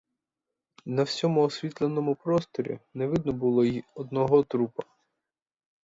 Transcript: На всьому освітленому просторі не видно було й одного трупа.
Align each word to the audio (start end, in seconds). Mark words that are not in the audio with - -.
На 0.85 1.03
всьому 1.05 1.43
освітленому 1.43 2.15
просторі 2.15 2.79
не 2.93 3.07
видно 3.07 3.33
було 3.33 3.65
й 3.65 3.83
одного 3.95 4.43
трупа. 4.43 4.83